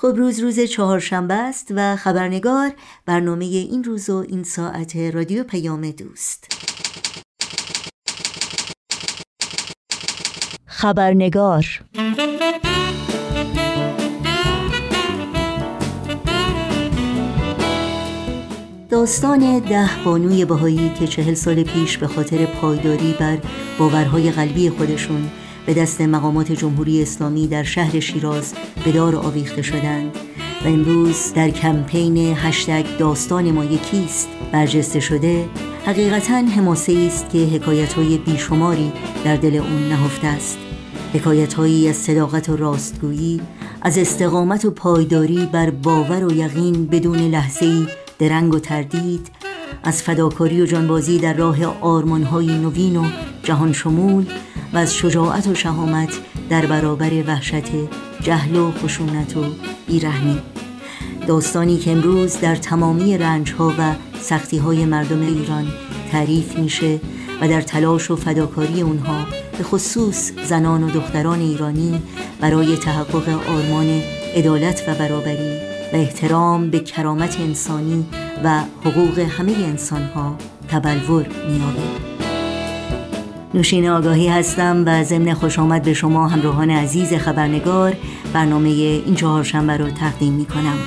[0.00, 2.72] خب روز روز چهارشنبه است و خبرنگار
[3.06, 6.52] برنامه این روز و این ساعت رادیو پیام دوست.
[10.66, 11.64] خبرنگار
[18.90, 23.38] داستان ده بانوی بهایی که چهل سال پیش به خاطر پایداری بر
[23.78, 25.30] باورهای قلبی خودشون
[25.66, 28.54] به دست مقامات جمهوری اسلامی در شهر شیراز
[28.84, 30.16] به دار آویخته شدند
[30.64, 34.28] و امروز در کمپین هشتگ داستان ما یکیست.
[34.52, 35.48] برجسته شده
[35.86, 38.92] حقیقتا حماسه است که حکایت های بیشماری
[39.24, 40.58] در دل اون نهفته است.
[41.14, 43.40] حکایت هایی از صداقت و راستگویی
[43.82, 47.86] از استقامت و پایداری بر باور و یقین بدون لحظه
[48.18, 49.30] درنگ و تردید
[49.84, 53.04] از فداکاری و جانبازی در راه آرمانهای نوین و
[53.42, 54.26] جهان شمول
[54.76, 56.08] و از شجاعت و شهامت
[56.50, 57.64] در برابر وحشت
[58.20, 59.44] جهل و خشونت و
[59.86, 60.38] بیرحمی.
[61.26, 65.66] داستانی که امروز در تمامی رنجها و سختیهای مردم ایران
[66.12, 67.00] تعریف میشه
[67.40, 69.26] و در تلاش و فداکاری اونها
[69.58, 72.02] به خصوص زنان و دختران ایرانی
[72.40, 74.02] برای تحقق آرمان
[74.34, 75.56] عدالت و برابری
[75.92, 78.06] و احترام به کرامت انسانی
[78.44, 82.15] و حقوق همه انسانها تبلور میابه
[83.56, 87.96] نوشین آگاهی هستم و ضمن خوش آمد به شما همراهان عزیز خبرنگار
[88.32, 90.78] برنامه این چهارشنبه رو تقدیم می کنم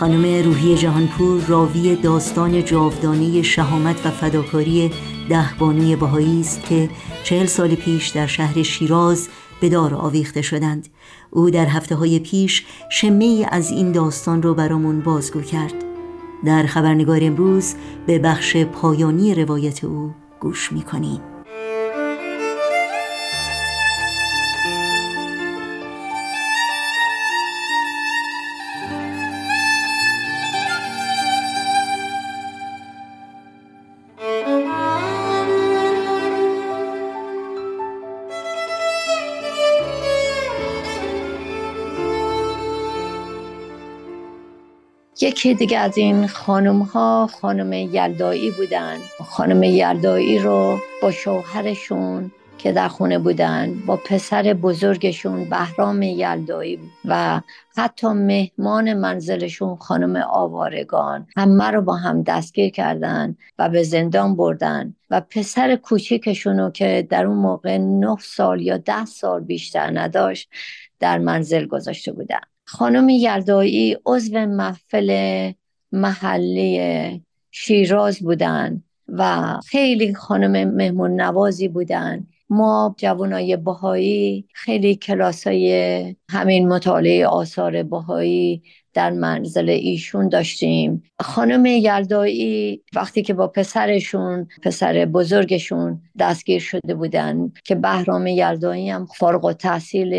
[0.00, 4.90] خانم روحی جهانپور راوی داستان جاودانه شهامت و فداکاری
[5.28, 6.90] ده بانوی بهایی است که
[7.24, 9.28] چهل سال پیش در شهر شیراز
[9.60, 10.88] به دار آویخته شدند.
[11.30, 15.91] او در هفته های پیش شمه از این داستان رو برامون بازگو کرد.
[16.44, 17.74] در خبرنگار امروز
[18.06, 21.20] به بخش پایانی روایت او گوش می‌کنیم.
[45.22, 48.96] یکی دیگه از این خانم ها خانم یلدایی بودن.
[49.24, 57.40] خانم یلدایی رو با شوهرشون که در خونه بودن با پسر بزرگشون بهرام یلدایی و
[57.76, 64.94] حتی مهمان منزلشون خانم آوارگان همه رو با هم دستگیر کردن و به زندان بردن
[65.10, 70.50] و پسر کوچیکشون رو که در اون موقع نه سال یا ده سال بیشتر نداشت
[71.00, 72.40] در منزل گذاشته بودن.
[72.72, 75.52] خانم یلدایی عضو محفل
[75.92, 82.26] محلی شیراز بودن و خیلی خانم مهمون نوازی بودن.
[82.50, 88.62] ما جوانای بهایی خیلی کلاسای همین مطالعه آثار بهایی
[88.94, 91.02] در منزل ایشون داشتیم.
[91.20, 99.06] خانم یلدایی وقتی که با پسرشون پسر بزرگشون دستگیر شده بودن که بهرام یلدایی هم
[99.06, 100.14] فارغ و تحصیل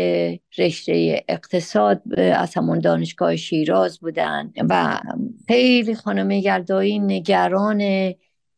[0.58, 5.00] رشته اقتصاد از همون دانشگاه شیراز بودن و
[5.48, 7.80] خیلی خانم یلدایی نگران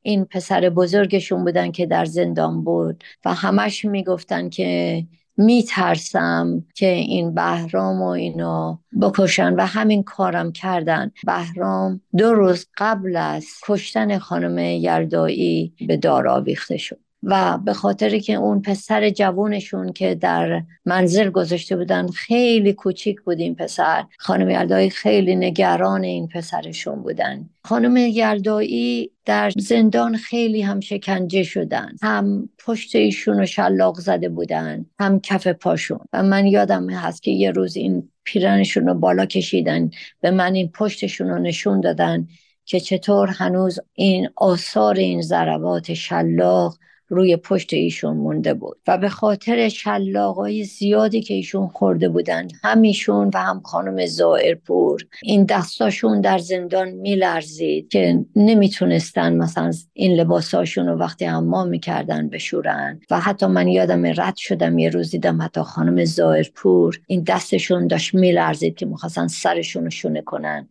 [0.03, 5.03] این پسر بزرگشون بودن که در زندان بود و همش می‌گفتن که
[5.37, 11.11] میترسم که این بهرام و اینو بکشن و همین کارم کردن.
[11.27, 17.06] بهرام دو روز قبل از کشتن خانم یلدایی به دار آویخته شد.
[17.29, 23.41] و به خاطر که اون پسر جوانشون که در منزل گذاشته بودن خیلی کوچیک بود
[23.41, 24.05] این پسر.
[24.19, 27.49] خانم یلدایی خیلی نگران این پسرشون بودن.
[27.65, 31.93] خانم یلدایی در زندان خیلی هم شکنجه شدن.
[32.03, 36.01] هم پشت ایشون رو شلاق زده بودن هم کف پاشون.
[36.13, 40.69] و من یادم هست که یه روز این پیرنشون رو بالا کشیدن به من این
[40.69, 42.29] پشتشون رو نشون دادن
[42.65, 49.09] که چطور هنوز این آثار این ضربات شلاق روی پشت ایشون مونده بود و به
[49.09, 56.39] خاطر شلاقای زیادی که ایشون خورده بودن همیشون و هم خانم زائرپور این دستاشون در
[56.39, 63.01] زندان میلرزید که نمی‌تونستن مثلا این لباساشون رو وقتی حمام می‌کردن بشورن.
[63.11, 68.15] و حتی من یادم رد شدم یه روز دیدم حتی خانم زائرپور این دستشون داشت
[68.15, 70.69] میلرزید که می‌خواستن سرشون رو شونه کنن.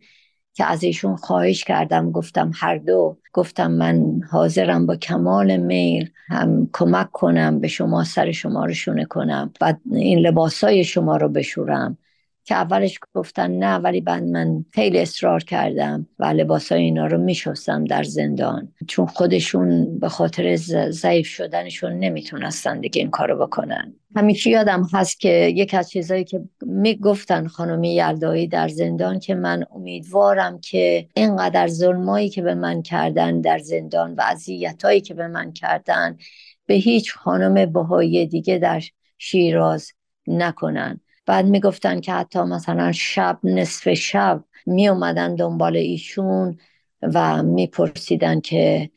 [0.56, 6.70] که از ایشون خواهش کردم گفتم هر دو گفتم من حاضرم با کمال میل هم
[6.72, 11.98] کمک کنم به شما سر شما رو شونه کنم و این لباسای شما رو بشورم.
[12.46, 17.84] که اولش گفتن نه ولی بعد من خیلی اصرار کردم و لباسای اینا رو میشستم
[17.84, 18.68] در زندان.
[18.88, 20.56] چون خودشون به خاطر
[20.90, 23.94] ضعیف شدنشون نمی‌تونستن دیگه این کارو بکنن.
[24.16, 26.40] همیشه یادم هست که یک از چیزایی که
[26.76, 33.40] می‌گفتن خانمی یلدایی در زندان که من امیدوارم که اینقدر ظلمایی که به من کردن
[33.40, 36.16] در زندان و اذیتایی که به من کردن
[36.66, 38.82] به هیچ خانم بهایی دیگه در
[39.18, 39.92] شیراز
[40.26, 41.00] نکنن.
[41.26, 46.58] بعد می‌گفتن که حتی مثلا شب نصف شب می اومدن دنبال ایشون
[47.02, 48.90] و میپرسیدن که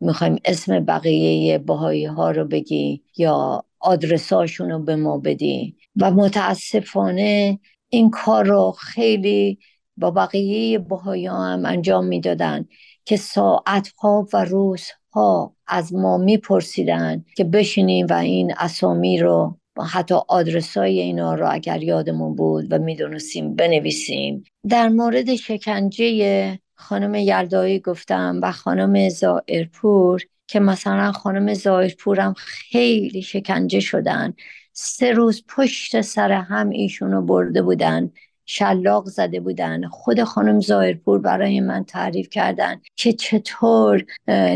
[0.00, 5.76] می‌خوایم اسم بقیه بهایی ها رو بگی یا آدرساشون رو به ما بدی.
[5.96, 7.58] و متاسفانه
[7.88, 9.58] این کار رو خیلی
[9.96, 12.68] با بقیه بهایی هم انجام می‌دادن
[13.04, 19.58] که ساعتها و روزها از ما میپرسیدن که بشینیم و این اسامی رو
[19.92, 24.44] حتی آدرسای اینا رو اگر یادمون بود و می‌دونستیم بنویسیم.
[24.68, 33.22] در مورد شکنجه خانم یلدایی گفتم و خانم زائرپور که مثلا خانم زائرپور هم خیلی
[33.22, 34.34] شکنجه شدن.
[34.76, 38.10] سه روز پشت سر هم ایشونو برده بودن
[38.46, 39.88] شلاق زده بودن.
[39.88, 44.04] خود خانم زایرپور برای من تعریف کردن که چطور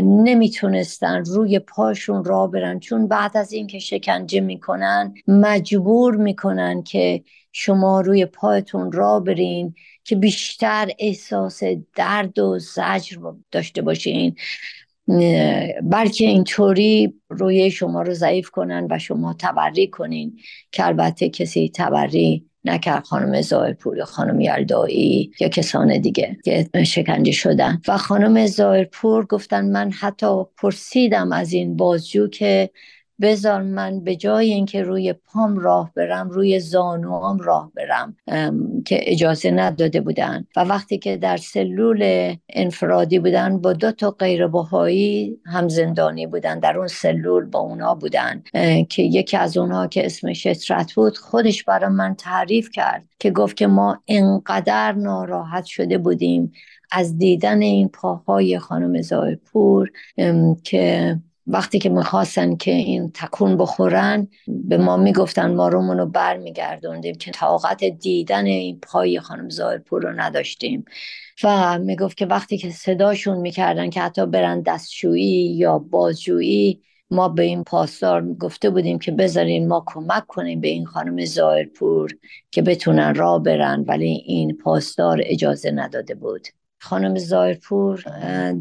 [0.03, 2.79] نمی‌تونستن روی پاشون را برن.
[2.79, 10.15] چون بعد از اینکه شکنجه می‌کنن مجبور می‌کنن که شما روی پایتون را برین که
[10.15, 11.61] بیشتر احساس
[11.95, 13.17] درد و زجر
[13.51, 14.35] داشته باشین.
[15.83, 20.39] بلکه اینطوری روی شما رو ضعیف کنن و شما تبری کنین
[20.71, 27.81] که البته کسی تبری نکرد خانم زایرپور خانم یلدایی یا کسان دیگه که شکنجه شدن.
[27.87, 32.69] و خانم زایرپور گفتن من حتی پرسیدم از این بازجو که
[33.21, 38.15] بذار من به جای اینکه روی پام راه برم روی زانوام راه برم
[38.85, 40.45] که اجازه نداده بودن.
[40.55, 46.59] و وقتی که در سلول انفرادی بودن با دو تا غیر بهایی هم زندانی بودن
[46.59, 48.43] در اون سلول با اونا بودن
[48.89, 53.57] که یکی از اونها که اسمش اشرت بود خودش برای من تعریف کرد که گفت
[53.57, 56.51] که ما انقدر ناراحت شده بودیم
[56.91, 59.91] از دیدن این پاهای خانم زایپور
[60.63, 61.17] که
[61.51, 67.31] وقتی که می‌خواستن که این تکون بخورن به ما می‌گفتن ما رومونو بر میگردوندیم که
[67.31, 70.85] طاقت دیدن این پای خانم زایرپور رو نداشتیم.
[71.43, 76.81] و می‌گفت که وقتی که صداشون می‌کردن که حتی برن دستشویی یا بازجویی
[77.11, 82.11] ما به این پاسدار گفته بودیم که بذارین ما کمک کنیم به این خانم زایرپور
[82.51, 86.47] که بتونن راه برن ولی این پاسدار اجازه نداده بود.
[86.81, 88.03] خانم زایرپور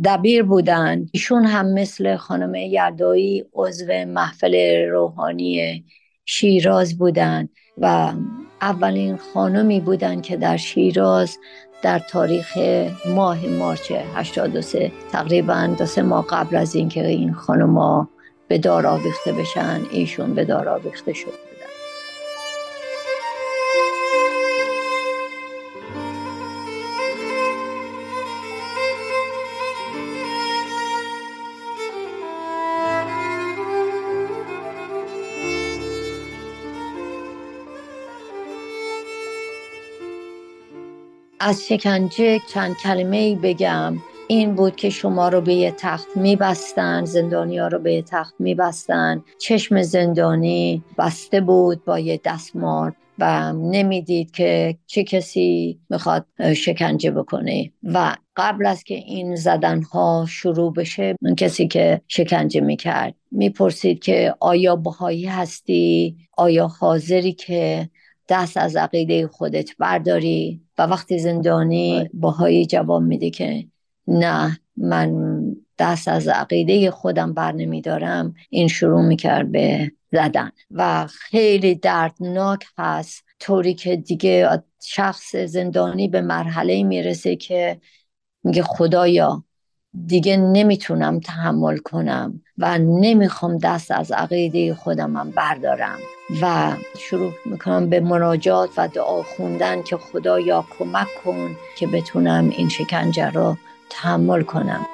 [0.04, 1.06] دبیر بودن.
[1.12, 5.84] ایشون هم مثل خانم یلدایی عضو محفل روحانی
[6.24, 7.48] شیراز بودن
[7.78, 8.12] و
[8.60, 11.38] اولین خانمی بودن که در شیراز
[11.82, 12.58] در تاریخ
[13.06, 18.08] ماه مارچ 83 تقریبا دو سه ماه قبل از اینکه این خانم
[18.48, 21.47] به دار آویخته بشن ایشون به دار آویخته شد.
[41.40, 43.96] از شکنجه چند کلمه ای بگم.
[44.28, 48.34] این بود که شما رو به یه تخت میبستن زندانی ها رو به یه تخت
[48.38, 49.24] میبستن.
[49.38, 57.70] چشم زندانی بسته بود با یه دستمال و نمی‌دید که چه کسی می‌خواد شکنجه بکنه.
[57.82, 63.14] و قبل از که این زدن ها شروع بشه من کسی که شکنجه می‌کرد.
[63.30, 67.88] می‌پرسید که آیا بهایی هستی؟ آیا حاضری که
[68.28, 73.66] دست از عقیده خودت برداری و وقتی زندانی باهایی جواب میده که
[74.06, 75.40] نه من
[75.78, 80.50] دست از عقیده خودم بر نمیدارم این شروع می‌کرد به زدن.
[80.70, 87.80] و خیلی دردناک هست طوری که دیگه شخص زندانی به مرحله می‌رسه که
[88.44, 89.44] میگه خدایا
[90.06, 95.98] دیگه نمی‌تونم تحمل کنم و نمی‌خوام دست از عقیده خودمم بردارم
[96.42, 102.68] و شروع می‌کنم به مناجات و دعا خوندن که خدایا کمک کن که بتونم این
[102.68, 103.56] شکنجه رو
[103.90, 104.86] تحمل کنم.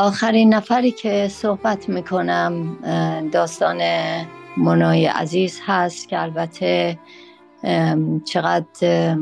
[0.00, 2.78] آخرین نفری که صحبت می‌کنم
[3.32, 3.80] داستان
[4.56, 6.98] منای عزیز هست که البته
[8.24, 9.16] چقدر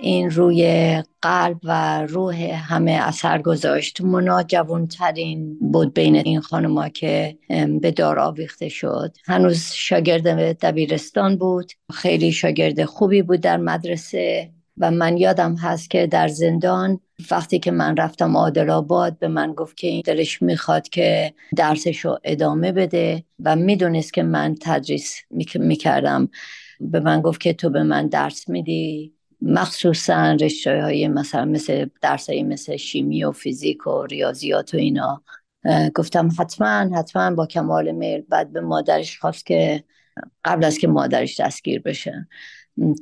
[0.00, 2.36] این روی قلب و روح
[2.72, 4.00] همه اثر گذاشت.
[4.00, 7.38] مونا جوانترین بود بین این خانما که
[7.80, 9.16] به دار آویخته شد.
[9.24, 11.72] هنوز شاگرد دبیرستان بود.
[11.92, 17.70] خیلی شاگرد خوبی بود در مدرسه و من یادم هست که در زندان وقتی که
[17.70, 23.24] من رفتم عادل آباد به من گفت که این دلش می‌خواد که درسشو ادامه بده
[23.44, 25.16] و می‌دونست که من تدریس
[25.54, 26.28] می‌کردم.
[26.80, 29.14] به من گفت که تو به من درس میدی.
[29.42, 35.22] مخصوصا رشته های مثلا مثل درس مثل شیمی و فیزیک و ریاضیات و اینا.
[35.94, 39.84] گفتم حتما حتما با کمال میل بعد به مادرش خواست که
[40.44, 42.28] قبل از که مادرش دستگیر بشه.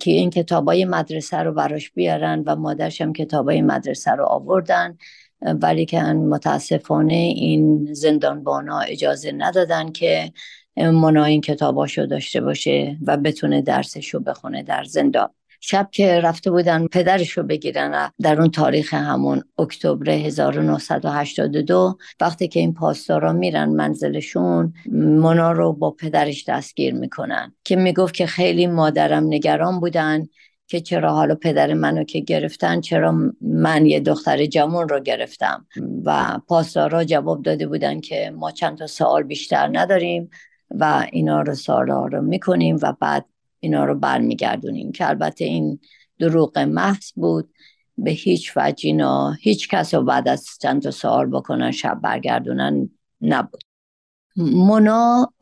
[0.00, 4.98] که این کتابای مدرسه رو براش بیارن و مادرش هم کتابای مدرسه رو آوردن
[5.42, 10.32] ولی که متاسفانه این زندانبانا اجازه ندادن که
[10.76, 15.30] منا این کتاباشو داشته باشه و بتونه درسشو بخونه در زندان.
[15.60, 22.60] شب که رفته بودن پدرش رو بگیرن در اون تاریخ همون اکتبر 1982 وقتی که
[22.60, 29.24] این پاسدارا میرن منزلشون مونا رو با پدرش دستگیر می‌کنن که می‌گفت که خیلی مادرم
[29.26, 30.26] نگران بودن
[30.66, 35.66] که چرا حالا پدر منو که گرفتن چرا من یه دختر جوان رو گرفتم.
[36.04, 40.30] و پاسدارا جواب داده بودن که ما چند تا سوال بیشتر نداریم
[40.70, 43.24] و اینا رو سوالا رو می‌کنیم و بعد
[43.60, 45.80] اینا رو برمیگردونیم که البته این
[46.18, 47.54] دروغ محض بود.
[47.98, 52.90] به هیچ وجه اینا هیچ کس رو بعد از چند تا سوال بکنن شب برگردونن
[53.20, 53.60] نبود.
[54.36, 55.32] مونا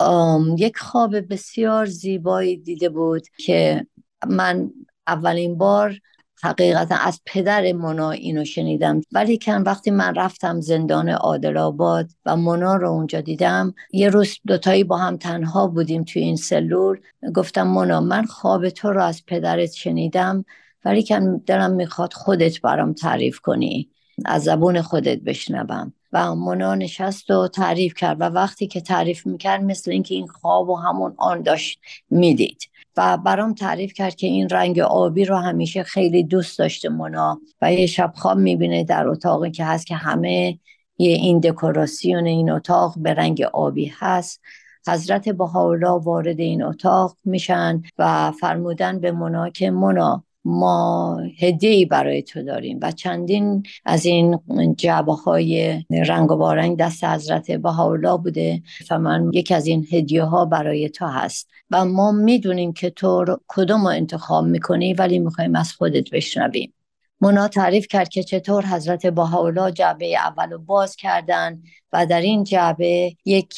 [0.59, 3.87] یک خواب بسیار زیبایی دیده بود که
[4.29, 4.71] من
[5.07, 5.99] اولین بار
[6.43, 9.01] حقیقتا از پدر مونا اینو شنیدم.
[9.13, 14.37] ولی کن وقتی من رفتم زندان عادل آباد و مونا رو اونجا دیدم یه روز
[14.47, 17.01] دوتایی با هم تنها بودیم توی این سلول.
[17.35, 20.45] گفتم مونا من خواب تو رو از پدرت شنیدم
[20.85, 23.89] ولی کن دلم می‌خواد خودت برام تعریف کنی
[24.25, 25.93] از زبون خودت بشنوم.
[26.13, 30.69] و مونا نشست و تعریف کرد و وقتی که تعریف می‌کرد مثل اینکه این خواب
[30.69, 31.81] و همون آن داشت
[32.11, 32.63] می‌دید.
[32.99, 37.73] و برام تعریف کرد که این رنگ آبی رو همیشه خیلی دوست داشته مونا و
[37.73, 40.59] یه شب خواب می‌بینه در اتاقی که هست که همه
[40.99, 44.41] یه این دکوراسیون این اتاق به رنگ آبی هست.
[44.89, 52.23] حضرت بهاءالله وارد این اتاق میشن و فرمودن به مونا که مونا ما هدیه برای
[52.23, 54.39] تو داریم و چندین از این
[54.77, 60.25] جعبه های رنگ و بارنگ دست حضرت بهاءالله بوده و من یک از این هدیه
[60.25, 61.51] ها برای تو هست.
[61.71, 66.73] و ما می‌دونیم که تو کدوم رو انتخاب می‌کنی ولی می‌خوایم از خودت بشنویم.
[67.21, 72.45] مونا تعریف کرد که چطور حضرت بهاءالله جعبه اول رو باز کردن و در این
[72.45, 73.55] جعبه یک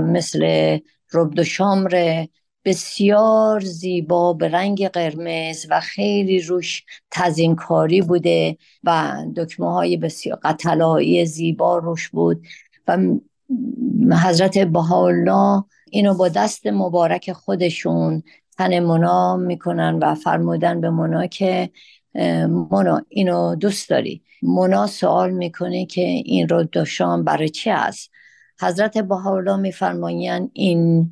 [0.00, 0.78] مثل
[1.12, 2.26] ربد و شامر
[2.64, 11.26] بسیار زیبا به رنگ قرمز و خیلی روش تزینکاری بوده و دکمه های بسیار قطلایی
[11.26, 12.46] زیبا روش بود
[12.88, 12.98] و
[14.16, 18.22] حضرت بهاءالله اینو با دست مبارک خودشون
[18.58, 21.70] تن منا می‌کنن و فرمودن به منا که
[22.70, 28.10] منا اینو دوست داری؟ منا سوال می‌کنه که این رو دوشان برای چی است؟
[28.60, 31.10] حضرت بهاءالله میفرمایند این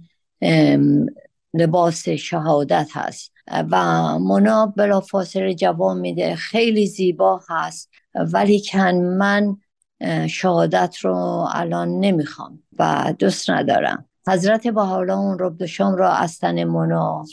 [1.59, 3.33] لباس شهادت هست.
[3.71, 9.57] و منا بلا فاصله جواب میده خیلی زیبا هست ولی کن من
[10.29, 11.17] شهادت رو
[11.53, 14.05] الان نمی‌خوام و دوست ندارم.
[14.29, 17.25] حضرت حالا اون رب شام را از تن منا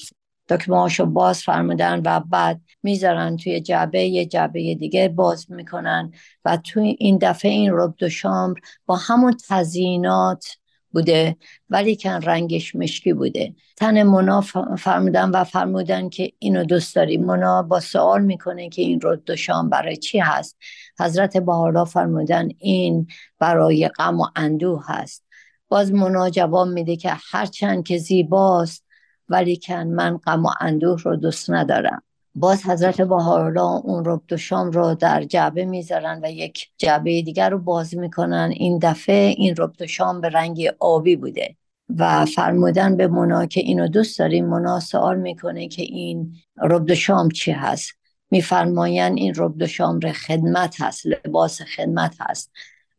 [0.49, 6.11] دکمهاشو باز فرمودن و بعد می‌ذارن توی جعبه یه جعبه دیگه باز می‌کنن
[6.45, 8.53] و توی این دفعه این رب شام
[8.85, 10.45] با همون تزیینات
[10.95, 11.35] بوده
[11.69, 13.55] ولی کن رنگش مشکی بوده.
[13.75, 14.41] تن مونا
[14.77, 17.17] فرمودن و فرمودن که اینو دوست داری.
[17.17, 19.21] مونا با سوال می‌کنه که این رد
[19.71, 20.57] برای چی هست؟
[20.99, 23.07] حضرت بهارا فرمودن این
[23.39, 25.25] برای غم و اندوه هست.
[25.67, 28.85] باز مونا جواب میده که هرچند که زیباست
[29.29, 32.03] ولی کن من غم و اندوه رو دوست ندارم.
[32.37, 37.49] باز حضرت بهاءالله اون ربط و شام رو در جعبه می‌ذارن و یک جعبه دیگر
[37.49, 38.51] رو باز می‌کنن.
[38.53, 41.55] این دفعه این ربط و شام به رنگ آبی بوده
[41.89, 44.45] و فرمودن به مونا که اینو دوست داریم.
[44.45, 47.91] مونا سوال می‌کنه که این ربط و شام چی هست؟
[48.31, 52.51] میفرماین این ربط و شام خدمت هست لباس خدمت هست.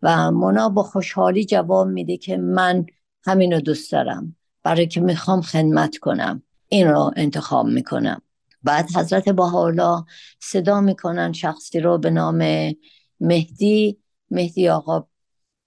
[0.02, 2.86] و مونا با خوشحالی جواب میده که من
[3.26, 4.36] همینو دوست دارم.
[4.62, 6.42] برای که می‌خوام خدمت کنم.
[6.68, 8.22] این رو انتخاب می‌کنم.
[8.66, 10.04] بعد حضرت بهاءالله
[10.40, 12.73] صدا می‌کنن شخصی رو به نام
[13.20, 13.99] مهدی.
[14.30, 15.06] مهدی آقا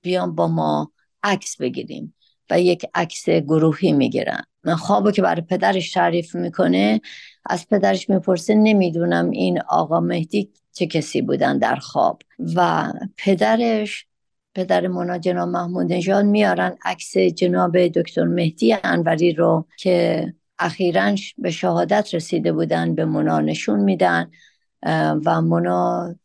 [0.02, 0.92] بیان با ما
[1.24, 2.16] عکس بگیریم
[2.50, 4.44] و یک عکس گروهی می‌گیرن.
[4.78, 7.02] خوابو که برای پدرش تعریف می‌کنه
[7.46, 12.22] از پدرش می‌پرسه نمی‌دونم این آقا مهدی چه کسی بودن در خواب.
[12.56, 14.06] و پدرش
[14.56, 21.52] پدر مونا جناب محمود نژاد میارن عکس جناب دکتر مهدی انوری رو که اخیرا به
[21.52, 24.32] شهادت رسیده بودن به مونا نشون میدن
[25.26, 26.16] و مونا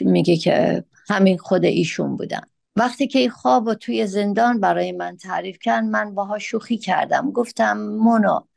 [0.00, 2.40] میگه که همین خود ایشون بودن.
[2.76, 7.30] وقتی که این خواب و توی زندان برای من تعریف کرد من باها شوخی کردم.
[7.30, 8.48] گفتم مونا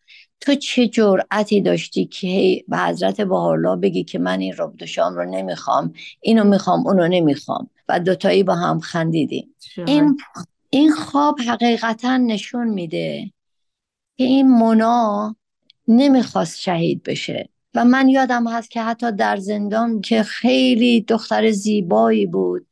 [0.42, 5.26] تو چه جرأتی داشتی که به حضرت بهارلا بگی که من این رب شام رو
[5.26, 9.56] نمی‌خوام اینو می‌خوام اونو نمی‌خوام؟ و دوتایی با هم خندیدیم.
[9.86, 10.18] این
[10.70, 13.32] این خواب حقیقتا نشون میده
[14.20, 15.36] که این مونا
[15.88, 17.50] نمی‌خواست شهید بشه.
[17.76, 22.68] و من یادم هست که حتی در زندان که خیلی دختر زیبایی بود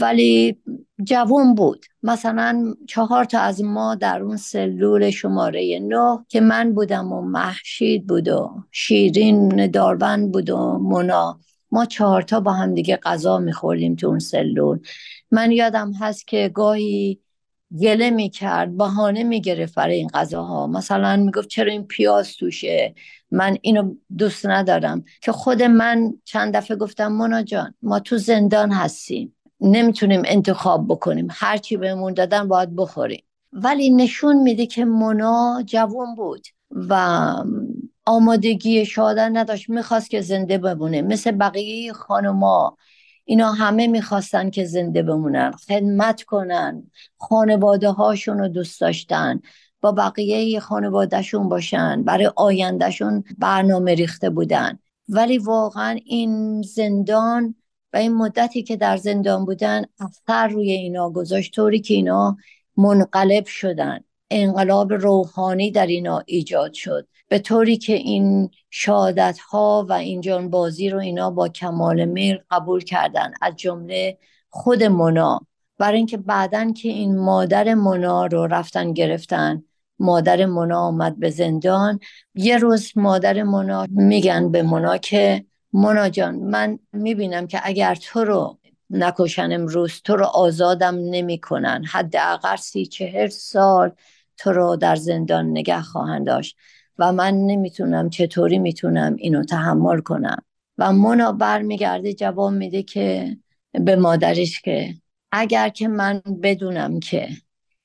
[0.00, 0.56] ولی
[1.04, 1.86] جوان بود.
[2.02, 8.06] مثلا چهار تا از ما در اون سلول شماره نه که من بودم و محشید
[8.06, 11.40] بود و شیرین داربند بود و مونا.
[11.70, 14.78] ما چهارتا با هم دیگه غذا میخوردیم تو اون سلول.
[15.30, 17.20] من یادم هست که گاهی
[17.80, 20.66] گله می‌کرد بهانه می‌گرفت برای این غذاها.
[20.66, 22.94] مثلا می‌گفت چرا این پیاز توشه؟
[23.30, 25.04] من اینو دوست ندارم.
[25.20, 29.36] که خود من چند دفعه گفتم مونا جان ما تو زندان هستیم.
[29.60, 31.28] نمی‌تونیم انتخاب بکنیم.
[31.30, 33.24] هرچی بهمون دادن باید بخوریم.
[33.52, 37.34] ولی نشون میده که مونا جوان بود و
[38.06, 39.70] آمادگی شادن نداشت.
[39.70, 41.02] می‌خواست که زنده بمونه.
[41.02, 42.76] مثل بقیه خانوما.
[43.24, 49.40] اینا همه می‌خواستن که زنده بمونن خدمت کنن خانواده هاشون رو دوست داشتن
[49.80, 54.78] با بقیه خانوادهشون باشن برای آیندهشون برنامه ریخته بودن.
[55.08, 57.54] ولی واقعا این زندان
[57.92, 62.36] و این مدتی که در زندان بودن اثر روی اینا گذاشت طوری که اینا
[62.76, 64.00] منقلب شدن.
[64.30, 67.08] انقلاب روحانی در اینا ایجاد شد.
[67.34, 72.84] به طوری که این شادت ها و این جانبازی رو اینا با کمال میل قبول
[72.84, 73.32] کردن.
[73.42, 75.40] از جمله خود مونا.
[75.78, 79.62] برای اینکه بعدا که این مادر مونا رو رفتن گرفتن
[79.98, 82.00] مادر مونا آمد به زندان.
[82.34, 88.24] یه روز مادر مونا میگن به مونا که مونا جان من می‌بینم که اگر تو
[88.24, 88.58] رو
[88.90, 91.84] نکشن امروز تو رو آزادم نمی‌کنن.
[91.84, 93.90] حداقل سی چهر سال
[94.36, 96.56] تو رو در زندان نگه خواهند داشت.
[96.98, 100.42] و من نمی‌تونم چطوری می‌تونم اینو تحمل کنم.
[100.78, 103.36] و مونا برمیگرده جواب میده که
[103.72, 104.94] به مادرش که
[105.32, 107.28] اگر که من بدونم که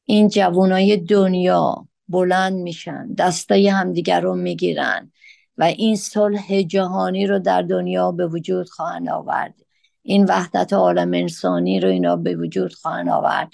[0.06, 5.12] این جوانای دنیا بلند میشن دستای همدیگر رو می‌گیرن
[5.58, 9.54] و این صلح جهانی رو در دنیا به وجود خواهند آورد.
[10.02, 13.50] این وحدت عالم انسانی رو اینا به وجود خواهند آورد.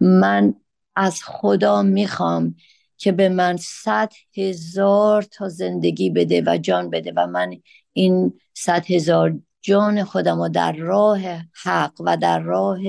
[0.00, 0.54] من
[0.96, 2.54] از خدا می‌خوام
[2.98, 7.56] که به من صد هزار تا زندگی بده و جان بده و من
[7.92, 11.20] این صد هزار جان خودم رو در راه
[11.64, 12.80] حق و در راه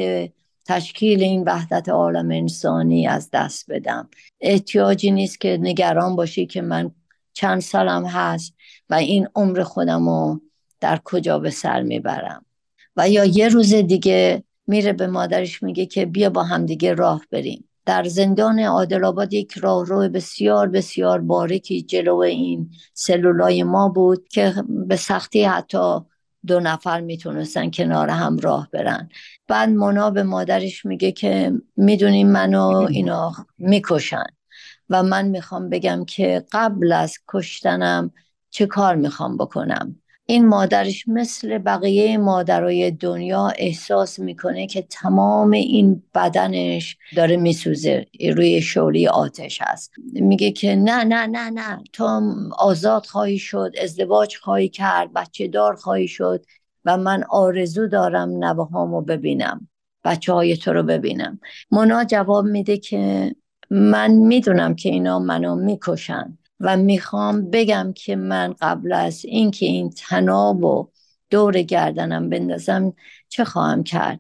[0.65, 4.09] تشکیل این وحدت عالم انسانی از دست بدم.
[4.41, 6.91] احتیاجی نیست که نگران باشی که من
[7.33, 8.53] چند سالم هست
[8.89, 10.41] و این عمر خودم رو
[10.79, 12.45] در کجا به سر می‌برم.
[12.95, 17.21] و یا یه روز دیگه میره به مادرش میگه که بیا با هم دیگه راه
[17.31, 17.66] بریم.
[17.88, 24.54] در زندان عادل آباد یک راهرو بسیار بسیار باریکی جلو این سلولای ما بود که
[24.67, 26.00] به سختی حتی
[26.47, 29.10] دو نفر می‌تونستن کنار هم راه برن.
[29.47, 34.26] بعد مونا به مادرش میگه که می‌دونیم منو اینا می‌کشن
[34.89, 38.12] و من می‌خوام بگم که قبل از کشتنم
[38.50, 39.95] چه کار می‌خوام بکنم؟
[40.29, 48.61] این مادرش مثل بقیه مادرای دنیا احساس می‌کنه که تمام این بدنش داره میسوزه روی
[48.61, 49.91] شوری آتش هست.
[50.13, 52.21] میگه که نه نه نه نه تو
[52.57, 56.45] آزاد خواهی شد ازدواج خواهی کرد بچه دار خواهی شد
[56.85, 59.67] و من آرزو دارم نوهامو ببینم
[60.03, 61.39] بچه های تو رو ببینم.
[61.71, 63.35] مونا جواب میده که
[63.69, 66.37] من می‌دونم که اینا منو می‌کشن.
[66.59, 70.89] و می‌خوام بگم که من قبل از اینکه این تناب و
[71.29, 72.93] دور گردنم بندازم
[73.29, 74.19] چه خواهم کرد؟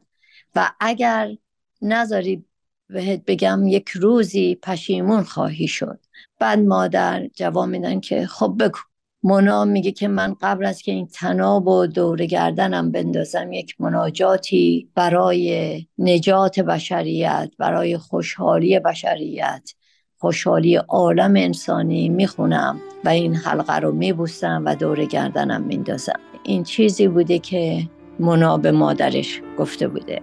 [0.55, 1.37] و اگر
[1.81, 2.45] نذاری
[2.89, 5.99] بهت بگم یک روزی پشیمون خواهی شد.
[6.39, 8.79] بعد مادر جواب میدن که خب بگو.
[9.23, 14.89] مونا میگه که من قبل از که این تناب و دور گردنم بندازم یک مناجاتی
[14.95, 19.73] برای نجات بشریت برای خوشحالی بشریت
[20.19, 26.19] خوشحالی عالم انسانی می‌خونم و این حلقه رو میبوسم و دور گردنم میندازم.
[26.43, 30.21] این چیزی بوده که منا به مادرش گفته بوده.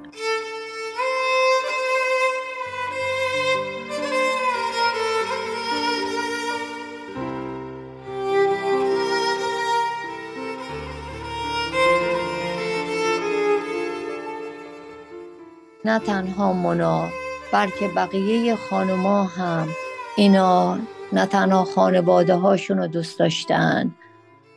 [15.85, 17.09] نه تنها منا
[17.53, 19.69] بلکه بقیه خانوما هم
[20.16, 20.79] اینا
[21.12, 23.94] نه تنها خانواده هاشون رو دوست داشتن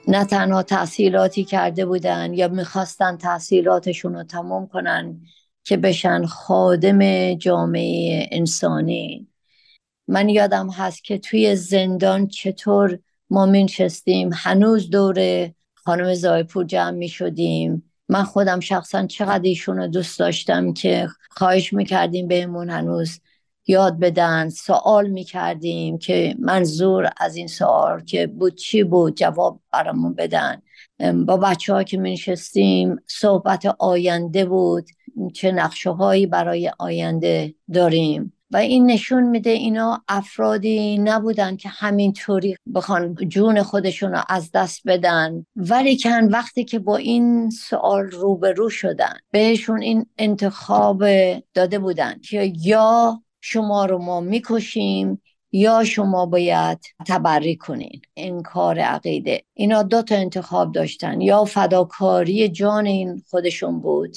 [0.07, 5.21] نه تنها تحصیلاتی کرده بودن یا می‌خواستن تحصیلاتشون رو تمام کنن
[5.63, 9.27] که بشن خادم جامعه انسانی.
[10.07, 17.09] من یادم هست که توی زندان چطور ما مینشستیم هنوز دور خانم زایپور جمع می
[17.09, 23.19] شدیم من خودم شخصا چقدر ایشون رو دوست داشتم که خواهش می‌کردیم بهمون هنوز
[23.67, 30.13] یاد بدن سوال می‌کردیم که منظور از این سوال که بود چی بود جواب برامون
[30.13, 30.61] بدن.
[31.25, 34.85] با بچه ها که منشستیم صحبت آینده بود.
[35.33, 42.55] چه نقشه هایی برای آینده داریم؟ و این نشون میده اینا افرادی نبودن که همینطوری
[42.75, 45.45] بخوان جون خودشون رو از دست بدن.
[45.55, 51.03] ولی کن وقتی که با این سوال روبرو شدن بهشون این انتخاب
[51.53, 55.21] داده بودن که یا شما رو ما می‌کشیم
[55.51, 58.01] یا شما باید تبری کنین.
[58.45, 59.43] کار عقیده.
[59.53, 61.21] اینا دو تا انتخاب داشتن.
[61.21, 64.15] یا فداکاری جان این خودشون بود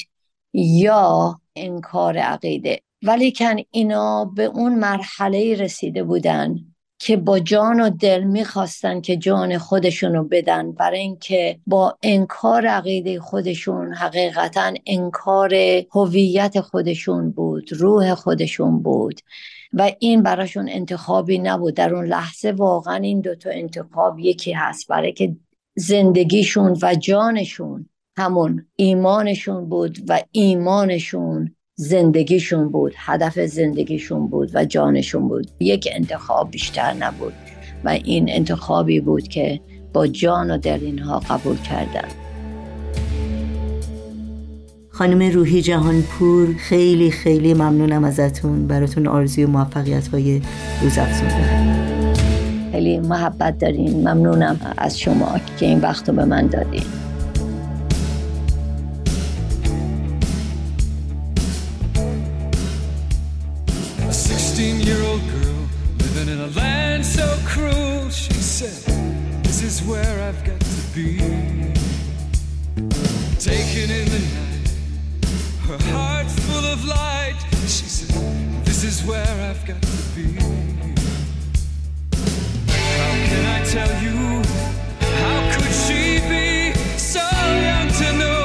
[0.55, 2.81] یا انکار عقیده.
[3.03, 6.70] ولیکن اینا به اون مرحله رسیده بودن
[7.03, 10.73] که با جان و دل می‌خواستن که جان خودشون رو بدن.
[10.73, 15.55] برای اینکه با انکار عقیده خودشون حقیقتا انکار
[15.95, 19.21] هویت خودشون بود روح خودشون بود.
[19.73, 21.75] و این براشون انتخابی نبود.
[21.75, 24.89] در اون لحظه واقعا این دوتا انتخاب یکی هست.
[24.89, 25.37] برای که
[25.75, 35.29] زندگیشون و جانشون همون ایمانشون بود و ایمانشون زندگیشون بود هدف زندگیشون بود و جانشون
[35.29, 35.51] بود.
[35.61, 37.33] یک انتخاب بیشتر نبود
[37.85, 39.61] و این انتخابی بود که
[39.93, 42.09] با جان و دل اینها قبول کردن.
[44.91, 48.67] خانم روحی جهانپور خیلی خیلی ممنونم ازتون.
[48.67, 50.43] براتون آرزوی موفقیت های
[50.83, 50.99] روز
[52.73, 54.09] خیلی محبت دارین.
[54.09, 57.00] ممنونم از شما که این وقت رو به من دادین.
[68.63, 71.17] Is where I've got to be.
[73.39, 74.69] Taken in the night,
[75.67, 77.39] her heart full of light.
[77.63, 80.27] She said, This is where I've got to be.
[82.99, 84.43] How can I tell you?
[85.23, 87.27] How could she be so
[87.67, 88.40] young to know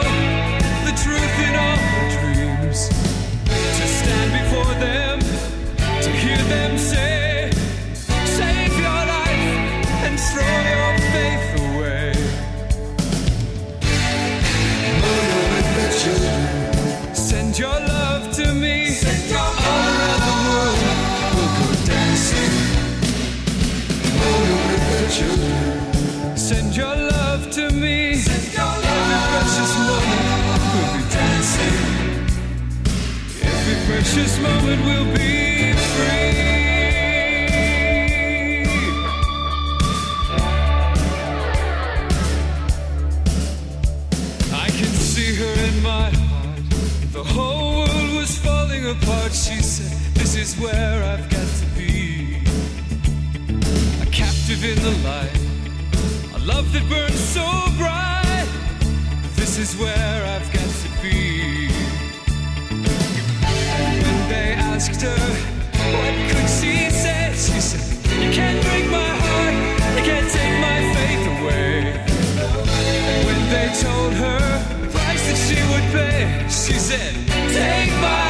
[34.15, 36.36] precious moment will be free.
[44.54, 46.63] I can see her in my heart.
[47.12, 49.34] The whole world was falling apart.
[49.34, 52.38] She said, This is where I've got to be.
[54.01, 55.39] A captive in the light
[56.36, 57.45] A love that burns so
[57.78, 58.47] bright.
[59.36, 61.35] This is where I've got to be.
[64.36, 65.21] They asked her,
[65.95, 67.32] what could she say?
[67.45, 67.86] She said,
[68.21, 69.56] You can't break my heart,
[69.98, 71.76] you can't take my faith away.
[73.12, 74.41] And when they told her
[74.82, 76.19] the price that she would pay,
[76.50, 77.13] she said,
[77.60, 78.25] Take my